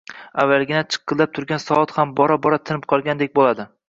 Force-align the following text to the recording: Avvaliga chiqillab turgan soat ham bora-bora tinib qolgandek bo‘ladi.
Avvaliga 0.43 0.79
chiqillab 0.95 1.35
turgan 1.37 1.61
soat 1.65 1.93
ham 1.97 2.13
bora-bora 2.21 2.59
tinib 2.71 2.89
qolgandek 2.95 3.37
bo‘ladi. 3.41 3.67